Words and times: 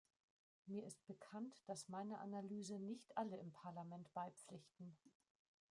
Mir 0.65 0.83
ist 0.83 1.05
bekannt, 1.05 1.61
dass 1.67 1.87
meiner 1.87 2.21
Analyse 2.21 2.79
nicht 2.79 3.15
alle 3.15 3.37
im 3.37 3.51
Parlament 3.51 4.11
beipflichten. 4.15 4.97